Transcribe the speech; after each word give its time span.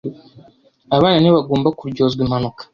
Abana 0.95 1.17
ntibagomba 1.19 1.75
kuryozwa 1.79 2.19
impanuka. 2.25 2.61